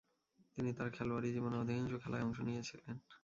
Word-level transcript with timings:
তিনি 0.53 0.69
তার 0.73 0.89
খেলোয়াড়ী 0.91 1.29
জীবনের 1.31 1.61
অধিকাংশ 1.63 1.93
খেলায় 2.03 2.25
অংশ 2.25 2.37
নিয়েছিলেন। 2.41 2.95